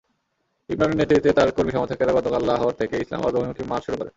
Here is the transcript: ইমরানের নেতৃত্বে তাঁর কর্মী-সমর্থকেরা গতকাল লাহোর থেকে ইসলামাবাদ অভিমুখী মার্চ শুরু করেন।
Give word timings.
ইমরানের 0.69 0.97
নেতৃত্বে 0.97 1.31
তাঁর 1.33 1.49
কর্মী-সমর্থকেরা 1.51 2.11
গতকাল 2.13 2.41
লাহোর 2.45 2.73
থেকে 2.73 2.95
ইসলামাবাদ 2.97 3.33
অভিমুখী 3.35 3.63
মার্চ 3.63 3.83
শুরু 3.85 3.97
করেন। 3.97 4.09